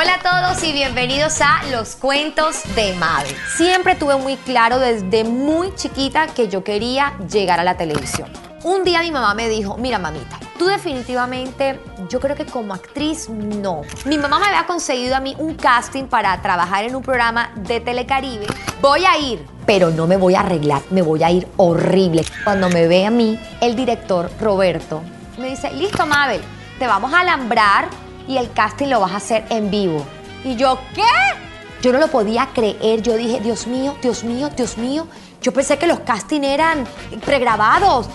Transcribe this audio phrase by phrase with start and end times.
[0.00, 3.34] Hola a todos y bienvenidos a Los Cuentos de Mabel.
[3.56, 8.30] Siempre tuve muy claro desde muy chiquita que yo quería llegar a la televisión.
[8.62, 13.28] Un día mi mamá me dijo, mira mamita, tú definitivamente, yo creo que como actriz
[13.28, 13.82] no.
[14.04, 17.80] Mi mamá me había conseguido a mí un casting para trabajar en un programa de
[17.80, 18.46] Telecaribe.
[18.80, 22.24] Voy a ir, pero no me voy a arreglar, me voy a ir horrible.
[22.44, 25.02] Cuando me ve a mí, el director Roberto
[25.38, 26.40] me dice, listo Mabel,
[26.78, 27.88] te vamos a alambrar
[28.28, 30.04] y el casting lo vas a hacer en vivo.
[30.44, 31.02] Y yo, ¿qué?
[31.82, 35.08] Yo no lo podía creer, yo dije, Dios mío, Dios mío, Dios mío.
[35.40, 36.86] Yo pensé que los castings eran
[37.24, 38.08] pregrabados.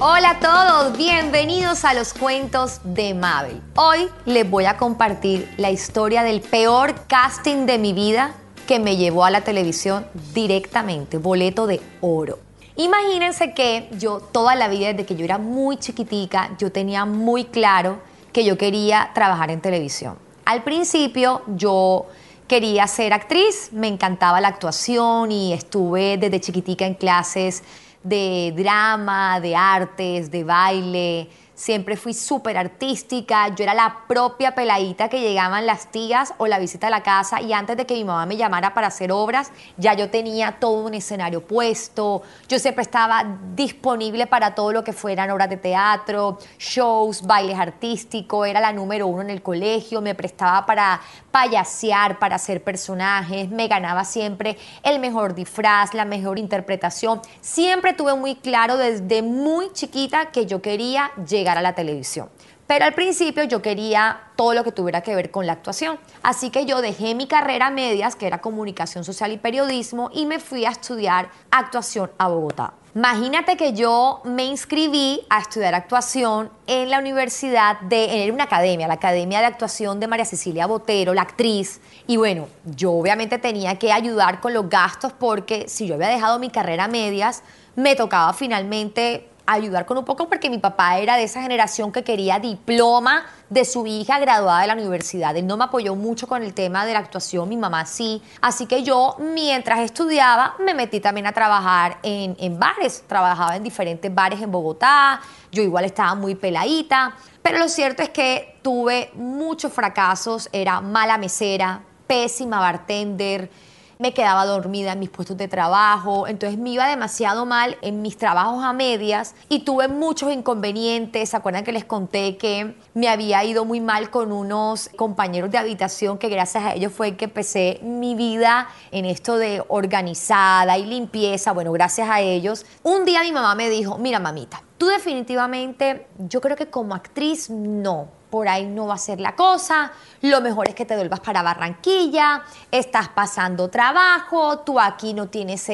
[0.00, 3.62] Hola a todos, bienvenidos a los cuentos de Mabel.
[3.76, 8.34] Hoy les voy a compartir la historia del peor casting de mi vida
[8.66, 12.38] que me llevó a la televisión directamente, boleto de oro.
[12.76, 17.44] Imagínense que yo toda la vida, desde que yo era muy chiquitica, yo tenía muy
[17.44, 18.00] claro
[18.32, 20.16] que yo quería trabajar en televisión.
[20.44, 22.06] Al principio yo
[22.48, 27.62] quería ser actriz, me encantaba la actuación y estuve desde chiquitica en clases
[28.04, 35.08] de drama, de artes, de baile, Siempre fui súper artística, yo era la propia peladita
[35.08, 38.02] que llegaban las tías o la visita a la casa y antes de que mi
[38.02, 42.82] mamá me llamara para hacer obras, ya yo tenía todo un escenario puesto, yo siempre
[42.82, 48.72] estaba disponible para todo lo que fueran obras de teatro, shows, bailes artísticos, era la
[48.72, 54.58] número uno en el colegio, me prestaba para payasear, para hacer personajes, me ganaba siempre
[54.82, 60.60] el mejor disfraz, la mejor interpretación, siempre tuve muy claro desde muy chiquita que yo
[60.62, 62.28] quería llegar a la televisión.
[62.66, 65.98] Pero al principio yo quería todo lo que tuviera que ver con la actuación.
[66.22, 70.38] Así que yo dejé mi carrera medias, que era comunicación social y periodismo, y me
[70.38, 72.72] fui a estudiar actuación a Bogotá.
[72.94, 78.86] Imagínate que yo me inscribí a estudiar actuación en la universidad de, en una academia,
[78.86, 81.80] la Academia de Actuación de María Cecilia Botero, la actriz.
[82.06, 86.38] Y bueno, yo obviamente tenía que ayudar con los gastos porque si yo había dejado
[86.38, 87.42] mi carrera medias,
[87.76, 92.02] me tocaba finalmente ayudar con un poco porque mi papá era de esa generación que
[92.02, 95.36] quería diploma de su hija graduada de la universidad.
[95.36, 98.22] Él no me apoyó mucho con el tema de la actuación, mi mamá sí.
[98.40, 103.04] Así que yo, mientras estudiaba, me metí también a trabajar en, en bares.
[103.06, 105.20] Trabajaba en diferentes bares en Bogotá.
[105.52, 107.14] Yo igual estaba muy peladita.
[107.42, 110.48] Pero lo cierto es que tuve muchos fracasos.
[110.52, 113.50] Era mala mesera, pésima bartender
[113.98, 118.16] me quedaba dormida en mis puestos de trabajo, entonces me iba demasiado mal en mis
[118.16, 121.30] trabajos a medias y tuve muchos inconvenientes.
[121.30, 125.58] ¿Se acuerdan que les conté que me había ido muy mal con unos compañeros de
[125.58, 130.86] habitación que gracias a ellos fue que empecé mi vida en esto de organizada y
[130.86, 131.52] limpieza?
[131.52, 132.66] Bueno, gracias a ellos.
[132.82, 137.50] Un día mi mamá me dijo, mira mamita, tú definitivamente, yo creo que como actriz
[137.50, 141.20] no por ahí no va a ser la cosa, lo mejor es que te vuelvas
[141.20, 145.70] para Barranquilla, estás pasando trabajo, tú aquí no tienes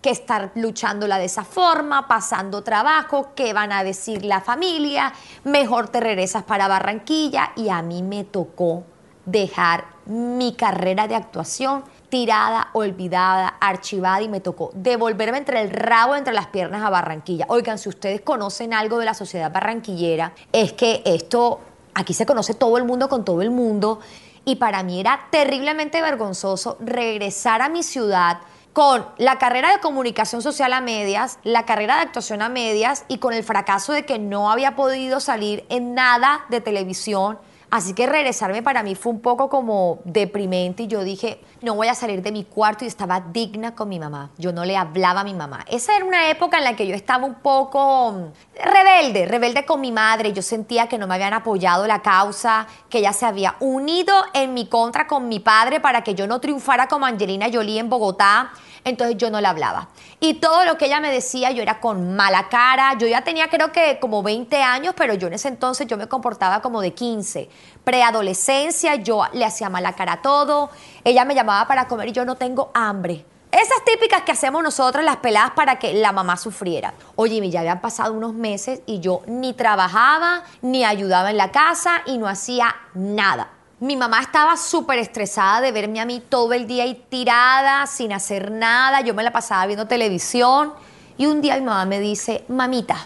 [0.00, 5.12] que estar luchándola de esa forma, pasando trabajo, ¿qué van a decir la familia?
[5.42, 7.50] Mejor te regresas para Barranquilla.
[7.56, 8.84] Y a mí me tocó
[9.26, 16.14] dejar mi carrera de actuación tirada, olvidada, archivada y me tocó devolverme entre el rabo,
[16.14, 17.46] entre las piernas a Barranquilla.
[17.48, 21.58] Oigan, si ustedes conocen algo de la sociedad barranquillera, es que esto
[21.94, 24.00] aquí se conoce todo el mundo con todo el mundo
[24.44, 28.38] y para mí era terriblemente vergonzoso regresar a mi ciudad
[28.72, 33.18] con la carrera de comunicación social a medias, la carrera de actuación a medias y
[33.18, 37.38] con el fracaso de que no había podido salir en nada de televisión
[37.74, 41.88] Así que regresarme para mí fue un poco como deprimente y yo dije, no voy
[41.88, 44.30] a salir de mi cuarto y estaba digna con mi mamá.
[44.38, 45.64] Yo no le hablaba a mi mamá.
[45.68, 49.80] Esa era una época en la que yo estaba un poco mm, rebelde, rebelde con
[49.80, 50.32] mi madre.
[50.32, 54.54] Yo sentía que no me habían apoyado la causa, que ella se había unido en
[54.54, 58.52] mi contra con mi padre para que yo no triunfara como Angelina Jolie en Bogotá
[58.84, 59.88] entonces yo no le hablaba.
[60.20, 63.48] Y todo lo que ella me decía, yo era con mala cara, yo ya tenía
[63.48, 66.92] creo que como 20 años, pero yo en ese entonces yo me comportaba como de
[66.94, 67.48] 15.
[67.84, 70.70] Preadolescencia, yo le hacía mala cara a todo,
[71.02, 73.24] ella me llamaba para comer y yo no tengo hambre.
[73.54, 76.92] Esas típicas que hacemos nosotros las peladas para que la mamá sufriera.
[77.14, 82.02] Oye, ya habían pasado unos meses y yo ni trabajaba, ni ayudaba en la casa
[82.04, 83.53] y no hacía nada.
[83.80, 88.12] Mi mamá estaba súper estresada de verme a mí todo el día ahí tirada, sin
[88.12, 89.00] hacer nada.
[89.00, 90.72] Yo me la pasaba viendo televisión.
[91.16, 92.96] Y un día mi mamá me dice, mamita,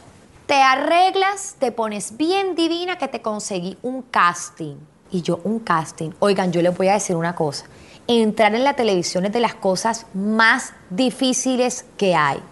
[0.47, 4.77] te arreglas, te pones bien divina que te conseguí un casting.
[5.11, 6.11] Y yo, un casting.
[6.19, 7.65] Oigan, yo les voy a decir una cosa.
[8.07, 12.43] Entrar en la televisión es de las cosas más difíciles que hay.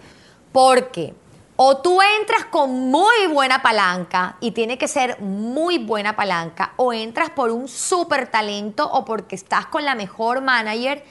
[0.51, 1.13] Porque
[1.59, 6.93] O tú entras con muy buena palanca y tiene que ser muy buena palanca, o
[6.93, 11.03] entras por un súper talento o porque estás con la mejor manager,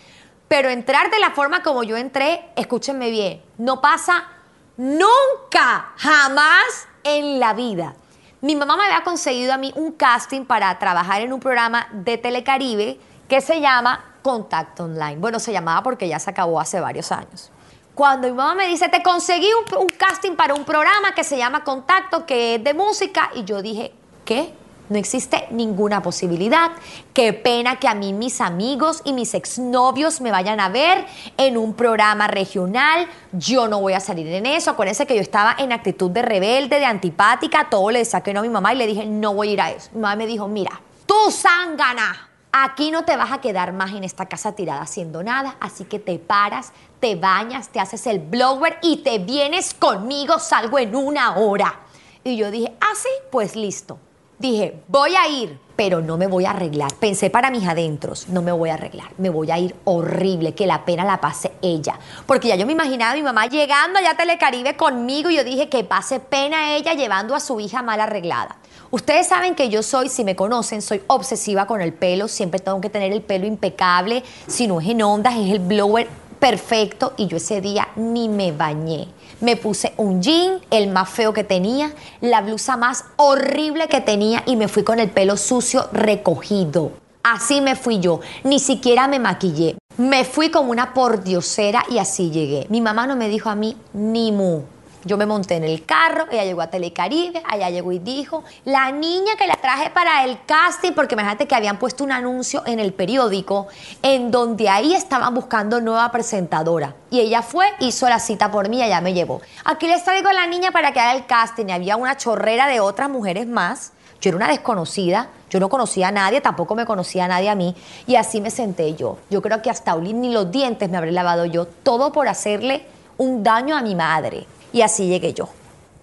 [0.47, 4.29] pero entrar de la forma como yo entré, escúchenme bien, no pasa
[4.77, 7.97] nunca, jamás en la vida.
[8.41, 12.19] Mi mamá me había conseguido a mí un casting para trabajar en un programa de
[12.19, 15.17] Telecaribe que se llama Contacto Online.
[15.17, 17.51] Bueno, se llamaba porque ya se acabó hace varios años.
[17.97, 19.49] Cuando mi mamá me dice, te conseguí
[19.79, 23.63] un, casting para un programa que se llama Contacto, que es de música, y yo
[23.63, 23.91] dije,
[24.27, 24.53] ¿qué?
[24.91, 26.73] No existe ninguna posibilidad.
[27.15, 31.07] Qué pena que a mí mis amigos y mis exnovios me vayan a ver
[31.39, 33.09] en un programa regional.
[33.33, 34.73] Yo no voy a salir en eso.
[34.73, 37.71] Acuérdense que yo estaba en actitud de rebelde, de antipática.
[37.71, 39.89] Todo le no a mi mamá y le dije, no voy a ir a eso.
[39.95, 42.27] Mi mamá me dijo, mira, tú zángana.
[42.59, 45.99] Aquí no te vas a quedar más en esta casa tirada haciendo nada, así que
[45.99, 51.37] te paras, te bañas, te haces el blower y te vienes conmigo, salgo en una
[51.37, 51.81] hora.
[52.25, 53.99] Y yo dije, ah, sí, pues listo.
[54.39, 56.93] Dije, voy a ir, pero no me voy a arreglar.
[56.97, 60.67] Pensé para mis adentros, no me voy a arreglar, me voy a ir horrible, que
[60.67, 61.99] la pena la pase ella.
[62.27, 65.45] Porque ya yo me imaginaba a mi mamá llegando allá a Telecaribe conmigo y yo
[65.45, 68.57] dije que pase pena ella llevando a su hija mal arreglada.
[68.91, 72.81] Ustedes saben que yo soy, si me conocen, soy obsesiva con el pelo, siempre tengo
[72.81, 76.09] que tener el pelo impecable, si no es en ondas, es el blower
[76.47, 79.09] perfecto y yo ese día ni me bañé.
[79.41, 84.45] Me puse un jean, el más feo que tenía, la blusa más horrible que tenía
[84.47, 86.93] y me fui con el pelo sucio recogido.
[87.25, 89.77] Así me fui yo, ni siquiera me maquillé.
[89.97, 92.69] Me fui como una pordiosera y así llegué.
[92.71, 94.61] Mi mamá no me dijo a mí ni mu.
[95.07, 98.91] Yo me monté en el carro, ella llegó a Telecaribe, allá llegó y dijo, la
[98.91, 102.81] niña que la traje para el casting, porque imagínate que habían puesto un anuncio en
[102.81, 103.69] el periódico
[104.03, 106.97] en donde ahí estaban buscando nueva presentadora.
[107.09, 109.41] Y ella fue, hizo la cita por mí allá me llevó.
[109.65, 111.67] Aquí les traigo a la niña para que haga el casting.
[111.69, 113.93] Y había una chorrera de otras mujeres más.
[114.21, 117.55] Yo era una desconocida, yo no conocía a nadie, tampoco me conocía a nadie a
[117.55, 117.77] mí.
[118.09, 119.19] Y así me senté yo.
[119.31, 121.67] Yo creo que hasta Olin ni los dientes me habré lavado yo.
[121.67, 122.87] Todo por hacerle
[123.19, 124.49] un daño a mi madre.
[124.77, 125.49] Y así llegué yo.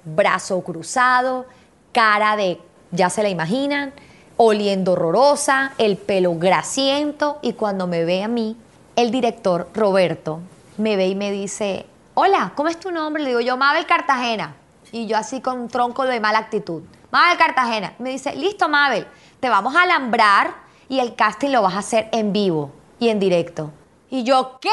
[0.03, 1.45] Brazo cruzado,
[1.91, 2.59] cara de,
[2.89, 3.93] ya se la imaginan,
[4.35, 8.57] oliendo horrorosa, el pelo grasiento y cuando me ve a mí,
[8.95, 10.39] el director Roberto
[10.77, 11.85] me ve y me dice,
[12.15, 13.21] hola, ¿cómo es tu nombre?
[13.21, 14.55] Le digo yo, Mabel Cartagena.
[14.91, 16.81] Y yo así con un tronco de mala actitud.
[17.11, 17.93] Mabel Cartagena.
[17.99, 19.05] Me dice, listo Mabel,
[19.39, 20.51] te vamos a alambrar
[20.89, 23.69] y el casting lo vas a hacer en vivo y en directo.
[24.09, 24.69] Y yo, ¿qué?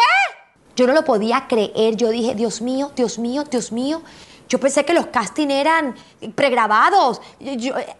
[0.80, 1.94] Yo no lo podía creer.
[1.96, 4.00] Yo dije, Dios mío, Dios mío, Dios mío.
[4.48, 5.94] Yo pensé que los castings eran
[6.34, 7.20] pregrabados.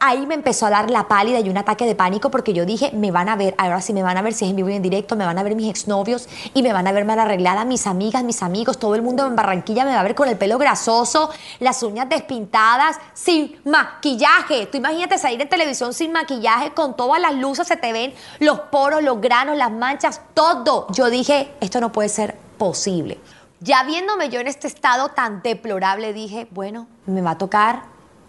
[0.00, 2.91] ahí me empezó a dar la pálida y un ataque de pánico porque yo dije,
[2.93, 4.77] me van a ver, ahora sí me van a ver si es en vivo y
[4.77, 7.67] en directo, me van a ver mis exnovios y me van a ver mal arreglada,
[7.67, 10.38] mis amigas, mis amigos, todo el mundo en Barranquilla me va a ver con el
[10.38, 11.29] pelo grasoso,
[11.59, 14.69] las uñas despintadas, sin maquillaje.
[14.69, 18.59] Tú imagínate salir en televisión sin maquillaje, con todas las luces se te ven los
[18.59, 20.87] poros, los granos, las manchas, todo.
[20.93, 23.19] Yo dije, esto no puede ser posible.
[23.61, 27.85] Ya viéndome yo en este estado tan deplorable, dije, bueno, me va a tocar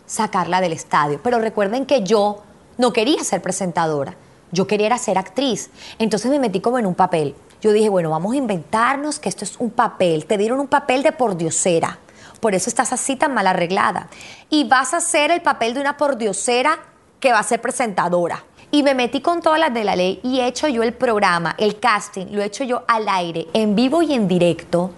[0.06, 1.20] sacarla del estadio.
[1.22, 2.42] Pero recuerden que yo
[2.78, 4.16] no quería ser presentadora,
[4.52, 5.70] yo quería ser actriz.
[6.00, 7.36] Entonces me metí como en un papel.
[7.62, 10.26] Yo dije, bueno, vamos a inventarnos que esto es un papel.
[10.26, 12.00] Te dieron un papel de pordiosera.
[12.40, 14.08] Por eso estás así tan mal arreglada.
[14.50, 16.80] Y vas a hacer el papel de una pordiosera
[17.20, 18.46] que va a ser presentadora.
[18.72, 21.56] Y me metí con todas las de la ley y he hecho yo el programa,
[21.58, 24.92] el casting, lo he hecho yo al aire, en vivo y en directo.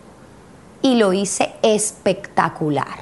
[0.83, 2.99] Y lo hice espectacular.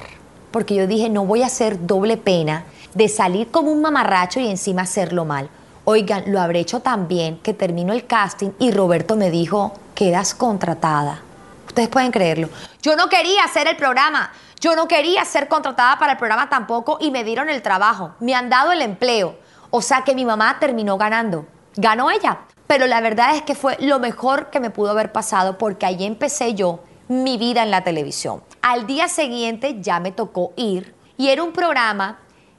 [0.50, 2.64] Porque yo dije, no voy a hacer doble pena
[2.94, 5.50] de salir como un mamarracho y encima hacerlo mal.
[5.84, 10.34] Oigan, lo habré hecho tan bien que terminó el casting y Roberto me dijo, quedas
[10.34, 11.20] contratada.
[11.66, 12.48] Ustedes pueden creerlo.
[12.82, 14.30] Yo no quería hacer el programa.
[14.60, 18.12] Yo no quería ser contratada para el programa tampoco y me dieron el trabajo.
[18.20, 19.41] Me han dado el empleo.
[19.74, 21.46] O sea que mi mamá terminó ganando.
[21.76, 22.40] Ganó ella.
[22.66, 26.04] Pero la verdad es que fue lo mejor que me pudo haber pasado porque ahí
[26.04, 28.42] empecé yo mi vida en la televisión.
[28.60, 32.18] Al día siguiente ya me tocó ir y era un programa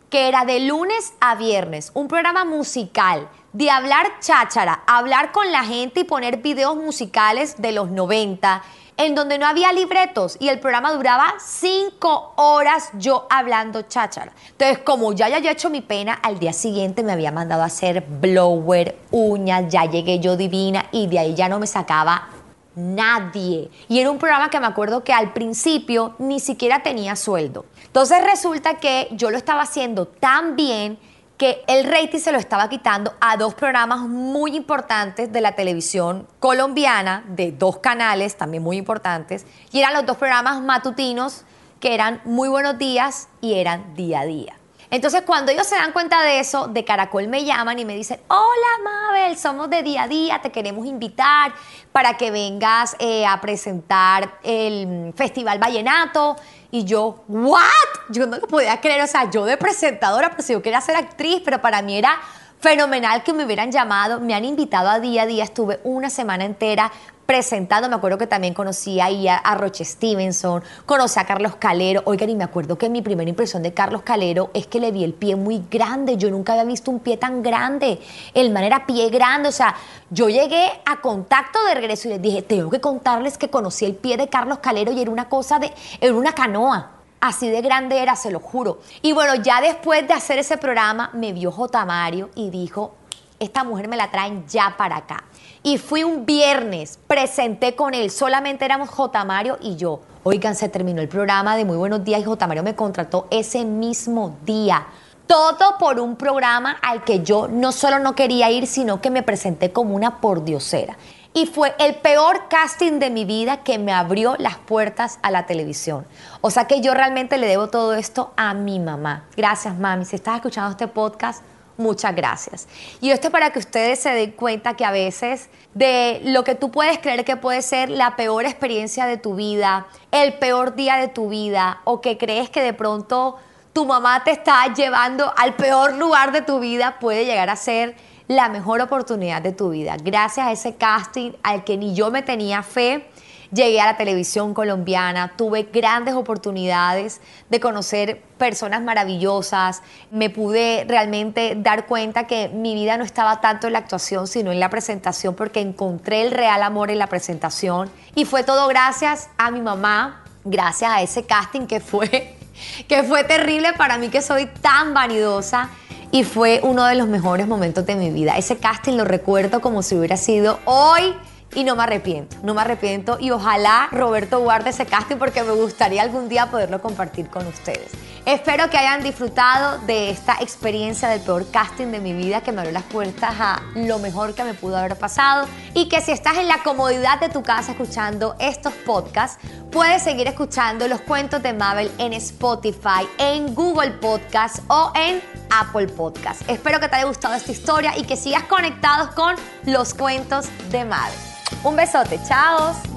[0.09, 5.63] que era de lunes a viernes, un programa musical, de hablar cháchara, hablar con la
[5.63, 8.63] gente y poner videos musicales de los 90
[8.97, 14.33] en donde no había libretos y el programa duraba cinco horas yo hablando cháchara.
[14.51, 18.01] Entonces, como ya haya hecho mi pena, al día siguiente me había mandado a hacer
[18.01, 22.29] blower, uñas, ya llegué yo divina y de ahí ya no me sacaba
[22.75, 23.69] nadie.
[23.87, 27.65] Y era un programa que me acuerdo que al principio ni siquiera tenía sueldo.
[27.85, 30.97] Entonces resulta que yo lo estaba haciendo tan bien
[31.37, 36.27] que el rating se lo estaba quitando a dos programas muy importantes de la televisión
[36.39, 41.43] colombiana, de dos canales también muy importantes, y eran los dos programas matutinos
[41.79, 44.55] que eran muy buenos días y eran día a día.
[44.93, 48.19] Entonces, cuando ellos se dan cuenta de eso, de Caracol me llaman y me dicen,
[48.27, 51.51] hola Mabel, somos de día a día, te queremos invitar
[51.91, 56.35] para que vengas eh, a presentar el Festival Vallenato.
[56.69, 57.63] Y yo, ¿what?
[58.09, 61.41] Yo no lo podía creer, o sea, yo de presentadora, pues yo quería ser actriz,
[61.43, 62.19] pero para mí era
[62.59, 66.45] fenomenal que me hubieran llamado, me han invitado a día a día, estuve una semana
[66.45, 66.91] entera
[67.33, 72.03] presentando, me acuerdo que también conocí ahí a, a, Roche Stevenson, conocí a Carlos Calero,
[72.05, 75.03] oigan, y me acuerdo que mi primera impresión de Carlos Calero es que le vi
[75.03, 77.99] el pie muy grande, yo nunca había visto un pie tan grande,
[78.35, 79.73] el man era pie grande, o sea,
[80.11, 83.95] yo llegué a contacto de regreso y les dije, tengo que contarles que conocí el
[83.95, 86.91] pie de Carlos Calero y era una cosa de, era una canoa.
[87.19, 88.81] Así de grande era, se lo juro.
[89.01, 91.85] Y bueno, ya después de hacer ese programa, me vio J.
[91.85, 92.95] Mario y dijo,
[93.43, 95.23] esta mujer me la traen ya para acá.
[95.61, 99.23] Y fui un viernes, presenté con él, solamente éramos J.
[99.25, 100.01] Mario y yo.
[100.23, 102.47] Oigan, se terminó el programa de Muy Buenos Días y J.
[102.47, 104.87] Mario me contrató ese mismo día.
[105.27, 109.23] Todo por un programa al que yo no solo no quería ir, sino que me
[109.23, 110.97] presenté como una pordiosera.
[111.35, 115.47] Y fue el peor casting de mi vida que me abrió las puertas a la
[115.47, 116.05] televisión.
[116.41, 119.23] O sea que yo realmente le debo todo esto a mi mamá.
[119.35, 120.05] Gracias, mami.
[120.05, 121.41] Si estás escuchando este podcast,
[121.77, 122.67] muchas gracias.
[123.01, 126.55] Y esto es para que ustedes se den cuenta que a veces de lo que
[126.55, 130.97] tú puedes creer que puede ser la peor experiencia de tu vida, el peor día
[130.97, 133.37] de tu vida, o que crees que de pronto
[133.73, 137.95] tu mamá te está llevando al peor lugar de tu vida, puede llegar a ser
[138.27, 139.97] la mejor oportunidad de tu vida.
[140.01, 143.07] Gracias a ese casting al que ni yo me tenía fe,
[143.53, 149.81] llegué a la televisión colombiana, tuve grandes oportunidades de conocer personas maravillosas,
[150.11, 154.51] me pude realmente dar cuenta que mi vida no estaba tanto en la actuación, sino
[154.51, 157.89] en la presentación, porque encontré el real amor en la presentación.
[158.15, 162.35] Y fue todo gracias a mi mamá, gracias a ese casting que fue,
[162.87, 165.69] que fue terrible para mí que soy tan vanidosa
[166.11, 168.37] y fue uno de los mejores momentos de mi vida.
[168.37, 171.15] Ese casting lo recuerdo como si hubiera sido hoy
[171.55, 175.51] y no me arrepiento, no me arrepiento y ojalá Roberto guarde ese casting porque me
[175.51, 177.91] gustaría algún día poderlo compartir con ustedes.
[178.25, 182.61] Espero que hayan disfrutado de esta experiencia del peor casting de mi vida que me
[182.61, 186.37] abrió las puertas a lo mejor que me pudo haber pasado y que si estás
[186.37, 191.51] en la comodidad de tu casa escuchando estos podcasts, puedes seguir escuchando los cuentos de
[191.51, 196.47] Mabel en Spotify, en Google Podcast o en Apple Podcast.
[196.47, 200.85] Espero que te haya gustado esta historia y que sigas conectados con los cuentos de
[200.85, 201.17] Mabel.
[201.63, 202.92] Un besote, chao.